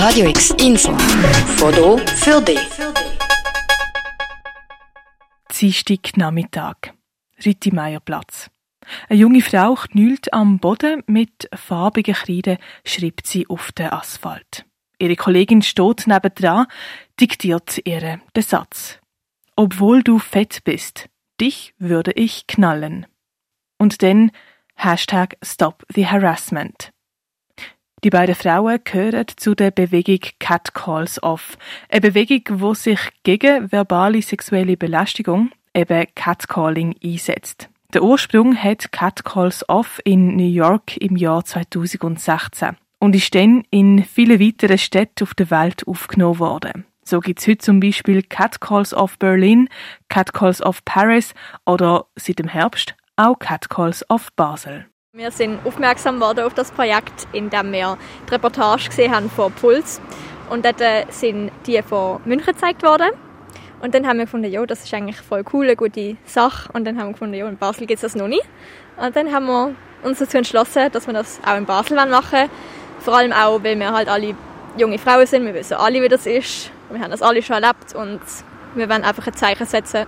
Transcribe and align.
Radio 0.00 0.28
X 0.28 0.50
Info. 0.60 0.96
Foto 1.56 1.98
für 1.98 2.40
dich. 2.40 2.60
Dienstag 5.60 6.16
Nachmittag. 6.16 6.94
Rittimeierplatz. 7.44 8.48
Eine 9.08 9.18
junge 9.18 9.40
Frau 9.40 9.74
knüllt 9.74 10.32
am 10.32 10.60
Boden 10.60 11.02
mit 11.08 11.48
farbigen 11.52 12.14
Kreide, 12.14 12.58
schreibt 12.84 13.26
sie 13.26 13.48
auf 13.48 13.72
den 13.72 13.90
Asphalt. 13.90 14.64
Ihre 15.00 15.16
Kollegin 15.16 15.62
steht 15.62 16.06
nebendran, 16.06 16.66
diktiert 17.18 17.80
ihr 17.84 18.20
den 18.36 18.42
Satz. 18.42 19.00
Obwohl 19.56 20.04
du 20.04 20.20
fett 20.20 20.62
bist, 20.62 21.08
dich 21.40 21.74
würde 21.78 22.12
ich 22.12 22.46
knallen. 22.46 23.06
Und 23.78 24.04
dann 24.04 24.30
Hashtag 24.76 25.36
Stop 25.42 25.84
the 25.92 26.06
Harassment. 26.06 26.92
Die 28.04 28.10
beiden 28.10 28.36
Frauen 28.36 28.78
gehören 28.84 29.26
zu 29.36 29.56
der 29.56 29.72
Bewegung 29.72 30.20
Cat 30.38 30.72
Calls 30.72 31.20
Off. 31.20 31.58
Eine 31.88 32.00
Bewegung, 32.02 32.58
die 32.58 32.74
sich 32.76 33.00
gegen 33.24 33.72
verbale 33.72 34.22
sexuelle 34.22 34.76
Belästigung, 34.76 35.50
eben 35.74 36.06
Catcalling, 36.14 36.94
einsetzt. 37.02 37.68
Der 37.92 38.04
Ursprung 38.04 38.54
hat 38.54 38.92
Cat 38.92 39.24
Calls 39.24 39.68
Off 39.68 40.00
in 40.04 40.36
New 40.36 40.48
York 40.48 40.96
im 40.98 41.16
Jahr 41.16 41.44
2016 41.44 42.76
und 43.00 43.16
ist 43.16 43.34
dann 43.34 43.64
in 43.70 44.04
vielen 44.04 44.38
weiteren 44.38 44.78
Städten 44.78 45.24
auf 45.24 45.34
der 45.34 45.50
Welt 45.50 45.86
aufgenommen 45.88 46.38
worden. 46.38 46.84
So 47.02 47.18
gibt 47.18 47.40
es 47.40 47.48
heute 47.48 47.58
zum 47.58 47.80
Beispiel 47.80 48.22
Cat 48.22 48.60
Calls 48.60 48.94
of 48.94 49.18
Berlin, 49.18 49.68
Cat 50.08 50.32
Calls 50.32 50.62
of 50.62 50.84
Paris 50.84 51.34
oder 51.66 52.06
seit 52.14 52.38
dem 52.38 52.48
Herbst 52.48 52.94
auch 53.16 53.40
Cat 53.40 53.68
Calls 53.68 54.08
of 54.08 54.30
Basel. 54.34 54.86
Wir 55.14 55.30
sind 55.30 55.58
aufmerksam 55.64 56.20
worden 56.20 56.44
auf 56.44 56.52
das 56.52 56.70
Projekt, 56.70 57.26
indem 57.32 57.72
wir 57.72 57.96
die 58.28 58.34
Reportage 58.34 58.88
gesehen 58.88 59.12
haben 59.12 59.30
von 59.30 59.50
Puls. 59.50 60.02
Und 60.50 60.66
dort 60.66 60.82
äh, 60.82 61.06
sind 61.08 61.50
die 61.66 61.80
von 61.82 62.20
München 62.26 62.52
gezeigt 62.52 62.82
worden. 62.82 63.08
Und 63.80 63.94
dann 63.94 64.06
haben 64.06 64.18
wir 64.18 64.26
gefunden, 64.26 64.52
ja, 64.52 64.66
das 64.66 64.84
ist 64.84 64.92
eigentlich 64.92 65.16
voll 65.16 65.44
cool, 65.52 65.64
eine 65.64 65.76
gute 65.76 66.18
Sache. 66.26 66.70
Und 66.74 66.84
dann 66.84 66.98
haben 66.98 67.06
wir 67.06 67.12
gefunden, 67.14 67.34
ja, 67.34 67.48
in 67.48 67.56
Basel 67.56 67.86
gibt 67.86 67.96
es 67.96 68.12
das 68.12 68.14
noch 68.16 68.28
nicht. 68.28 68.44
Und 68.98 69.16
dann 69.16 69.32
haben 69.32 69.46
wir 69.46 69.74
uns 70.02 70.18
dazu 70.18 70.36
entschlossen, 70.36 70.92
dass 70.92 71.06
wir 71.06 71.14
das 71.14 71.40
auch 71.44 71.56
in 71.56 71.64
Basel 71.64 71.96
machen 71.96 72.30
wollen. 72.30 72.50
Vor 73.00 73.16
allem 73.16 73.32
auch, 73.32 73.64
weil 73.64 73.78
wir 73.78 73.90
halt 73.90 74.10
alle 74.10 74.34
junge 74.76 74.98
Frauen 74.98 75.26
sind. 75.26 75.46
Wir 75.46 75.54
wissen 75.54 75.78
alle, 75.78 76.02
wie 76.02 76.08
das 76.08 76.26
ist. 76.26 76.70
Wir 76.90 77.00
haben 77.00 77.10
das 77.10 77.22
alle 77.22 77.42
schon 77.42 77.54
erlebt. 77.54 77.94
Und 77.94 78.20
wir 78.74 78.88
wollen 78.90 79.04
einfach 79.04 79.26
ein 79.26 79.32
Zeichen 79.32 79.64
setzen 79.64 80.04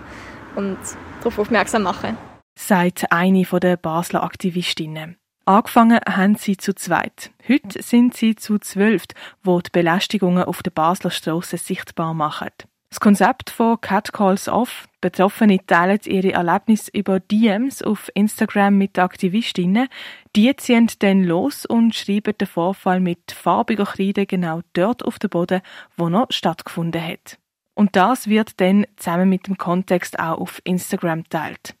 und 0.55 0.77
darauf 1.21 1.39
aufmerksam 1.39 1.81
machen 1.81 2.30
sagt 2.55 3.11
eine 3.11 3.43
der 3.43 3.77
Basler 3.77 4.23
Aktivistinnen. 4.23 5.17
Angefangen 5.45 5.99
haben 6.07 6.35
sie 6.35 6.55
zu 6.55 6.73
zweit. 6.73 7.31
Heute 7.47 7.81
sind 7.81 8.15
sie 8.15 8.35
zu 8.35 8.59
zwölf, 8.59 9.03
wo 9.43 9.59
die 9.59 9.71
Belästigungen 9.71 10.43
auf 10.43 10.61
der 10.61 10.71
Basler 10.71 11.09
Straße 11.11 11.57
sichtbar 11.57 12.13
machen. 12.13 12.51
Das 12.91 12.99
Konzept 12.99 13.49
von 13.49 13.79
Cat 13.79 14.11
Calls 14.11 14.49
Off. 14.49 14.87
Betroffene 14.99 15.65
teilen 15.65 15.99
ihre 16.05 16.33
Erlebnisse 16.33 16.91
über 16.93 17.21
DMs 17.21 17.81
auf 17.81 18.11
Instagram 18.13 18.77
mit 18.77 18.99
Aktivistinnen. 18.99 19.87
Die 20.35 20.53
ziehen 20.57 20.91
dann 20.99 21.23
los 21.23 21.65
und 21.65 21.95
schreiben 21.95 22.37
den 22.37 22.47
Vorfall 22.47 22.99
mit 22.99 23.31
farbiger 23.31 23.85
Kreide 23.85 24.25
genau 24.25 24.59
dort 24.73 25.03
auf 25.05 25.19
den 25.19 25.29
Boden, 25.29 25.61
wo 25.95 26.09
er 26.09 26.27
stattgefunden 26.29 27.01
hat. 27.01 27.39
Und 27.75 27.95
das 27.95 28.27
wird 28.27 28.59
dann 28.59 28.85
zusammen 28.97 29.29
mit 29.29 29.47
dem 29.47 29.57
Kontext 29.57 30.19
auch 30.19 30.39
auf 30.39 30.61
Instagram 30.65 31.27
teilt. 31.29 31.75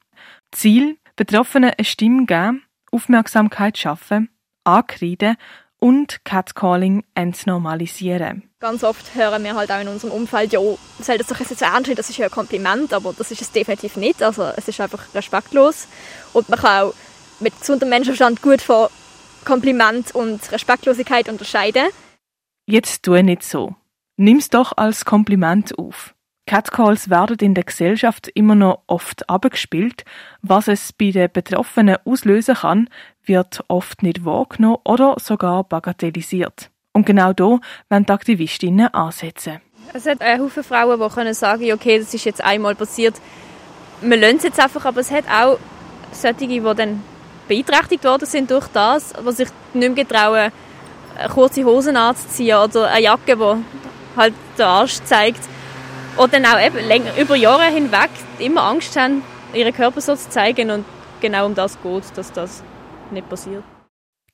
Ziel, 0.51 0.97
Betroffenen 1.15 1.71
eine 1.77 1.85
Stimme 1.85 2.25
geben, 2.25 2.63
Aufmerksamkeit 2.91 3.77
schaffen, 3.77 4.29
ankreiden 4.63 5.37
und 5.79 6.23
Catcalling 6.25 7.03
entnormalisieren. 7.15 8.49
Ganz 8.59 8.83
oft 8.83 9.15
hören 9.15 9.43
wir 9.43 9.55
halt 9.55 9.71
auch 9.71 9.81
in 9.81 9.87
unserem 9.87 10.13
Umfeld, 10.13 10.53
ja, 10.53 10.59
soll 10.99 11.17
das 11.17 11.27
doch 11.27 11.39
jetzt 11.39 11.57
so 11.57 11.65
ernst 11.65 11.97
das 11.97 12.09
ist 12.09 12.17
ja 12.17 12.27
ein 12.27 12.31
Kompliment, 12.31 12.93
aber 12.93 13.13
das 13.17 13.31
ist 13.31 13.41
es 13.41 13.51
definitiv 13.51 13.95
nicht. 13.95 14.21
Also 14.21 14.43
es 14.55 14.67
ist 14.67 14.79
einfach 14.79 15.13
respektlos 15.15 15.87
und 16.33 16.47
man 16.49 16.59
kann 16.59 16.83
auch 16.83 16.93
mit 17.39 17.59
gesundem 17.59 17.89
Menschenverstand 17.89 18.41
gut 18.41 18.61
von 18.61 18.87
Kompliment 19.45 20.13
und 20.13 20.51
Respektlosigkeit 20.51 21.27
unterscheiden. 21.27 21.87
Jetzt 22.67 23.03
tu 23.03 23.19
nicht 23.21 23.43
so. 23.43 23.75
Nimm's 24.17 24.49
doch 24.49 24.73
als 24.77 25.05
Kompliment 25.05 25.77
auf. 25.79 26.13
Catcalls 26.45 27.09
werden 27.09 27.37
in 27.39 27.53
der 27.53 27.63
Gesellschaft 27.63 28.27
immer 28.33 28.55
noch 28.55 28.81
oft 28.87 29.29
abgespielt. 29.29 30.03
Was 30.41 30.67
es 30.67 30.91
bei 30.91 31.11
den 31.11 31.31
Betroffenen 31.31 31.97
auslösen 32.03 32.55
kann, 32.55 32.89
wird 33.23 33.63
oft 33.67 34.03
nicht 34.03 34.25
wahrgenommen 34.25 34.77
oder 34.83 35.15
sogar 35.19 35.63
bagatellisiert. 35.63 36.69
Und 36.93 37.05
genau 37.05 37.31
da 37.33 37.59
wollen 37.89 38.05
die 38.05 38.11
Aktivistinnen 38.11 38.93
ansetzen. 38.93 39.61
Es 39.93 40.05
hat 40.05 40.21
eine 40.21 40.43
Haufen 40.43 40.63
Frauen, 40.63 40.99
die 40.99 41.13
können 41.13 41.33
sagen, 41.33 41.71
okay, 41.71 41.99
das 41.99 42.13
ist 42.13 42.25
jetzt 42.25 42.43
einmal 42.43 42.75
passiert. 42.75 43.15
Wir 44.01 44.17
lassen 44.17 44.37
es 44.37 44.43
jetzt 44.43 44.59
einfach, 44.59 44.85
aber 44.85 45.01
es 45.01 45.11
hat 45.11 45.25
auch 45.29 45.57
solche, 46.11 46.47
die 46.47 46.61
dann 46.61 47.03
beeinträchtigt 47.47 48.03
worden 48.03 48.25
sind 48.25 48.49
durch 48.51 48.67
das, 48.67 49.13
was 49.21 49.37
sich 49.37 49.49
nicht 49.73 49.95
mehr 49.95 50.05
getrauen, 50.05 50.51
kurze 51.33 51.63
Hosen 51.63 51.97
anzuziehen 51.97 52.57
oder 52.57 52.89
eine 52.89 53.03
Jacke, 53.03 53.35
die 53.35 54.17
halt 54.17 54.33
den 54.57 54.65
Arsch 54.65 54.99
zeigt. 55.03 55.41
Oder 56.17 56.39
auch 56.39 56.59
eben 56.59 56.77
über 57.17 57.35
Jahre 57.35 57.71
hinweg 57.73 58.09
immer 58.39 58.63
Angst 58.63 58.95
haben, 58.99 59.23
ihren 59.53 59.73
Körper 59.73 60.01
so 60.01 60.15
zu 60.15 60.29
zeigen 60.29 60.71
und 60.71 60.85
genau 61.21 61.45
um 61.45 61.55
das 61.55 61.81
geht, 61.81 62.03
dass 62.15 62.31
das 62.31 62.63
nicht 63.11 63.29
passiert. 63.29 63.63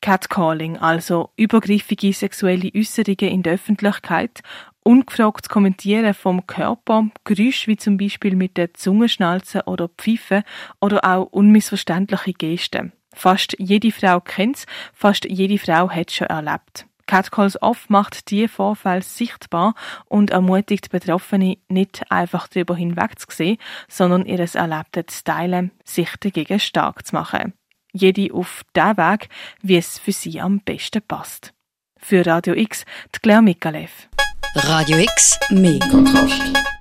Catcalling, 0.01 0.77
also 0.77 1.31
übergriffige 1.37 2.13
sexuelle 2.13 2.71
Äußerungen 2.75 3.31
in 3.31 3.43
der 3.43 3.53
Öffentlichkeit, 3.53 4.41
ungefragt 4.83 5.49
Kommentieren 5.49 6.13
vom 6.13 6.47
Körper, 6.47 7.09
Geräusche 7.23 7.67
wie 7.67 7.77
zum 7.77 7.97
Beispiel 7.97 8.35
mit 8.35 8.57
der 8.57 8.73
Zungenschnalze 8.73 9.63
oder 9.65 9.89
Pfeife 9.89 10.43
oder 10.79 11.03
auch 11.03 11.25
unmissverständliche 11.25 12.33
Gesten. 12.33 12.93
Fast 13.13 13.55
jede 13.59 13.91
Frau 13.91 14.21
kennt's, 14.21 14.65
fast 14.93 15.25
jede 15.25 15.57
Frau 15.57 15.89
hat 15.89 16.11
schon 16.11 16.27
erlebt. 16.27 16.85
Catcalls 17.07 17.61
Off 17.61 17.89
macht 17.89 18.29
diese 18.29 18.49
Vorfälle 18.49 19.01
sichtbar 19.01 19.73
und 20.05 20.29
ermutigt 20.29 20.89
Betroffene 20.89 21.57
nicht 21.69 22.03
einfach 22.11 22.47
darüber 22.47 22.75
hinwegzusehen, 22.75 23.57
sondern 23.87 24.25
ihres 24.25 24.55
Erlebten 24.55 25.07
zu 25.07 25.23
teilen, 25.23 25.71
sich 25.83 26.09
dagegen 26.19 26.59
stark 26.59 27.07
zu 27.07 27.15
machen. 27.15 27.53
Jede 27.93 28.33
auf 28.33 28.63
den 28.75 28.97
Weg, 28.97 29.29
wie 29.61 29.77
es 29.77 29.97
für 29.97 30.11
sie 30.11 30.39
am 30.39 30.59
besten 30.59 31.01
passt. 31.01 31.53
Für 31.97 32.25
Radio 32.25 32.53
X, 32.53 32.85
die 33.15 33.19
Claire 33.19 33.41
Mikalev. 33.41 34.07
Radio 34.55 34.97
X, 34.97 35.39
mehr 35.49 35.79
Kontrast. 35.89 36.76